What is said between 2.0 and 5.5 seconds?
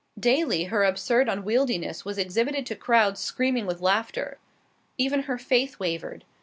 was exhibited to crowds screaming with laughter. Even her